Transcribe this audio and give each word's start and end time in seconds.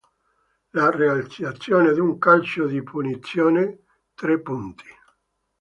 La 0.71 0.89
realizzazione 0.89 1.93
di 1.93 1.99
un 1.99 2.17
calcio 2.17 2.65
di 2.65 2.81
punizione: 2.81 3.83
tre 4.15 4.41
punti. 4.41 4.85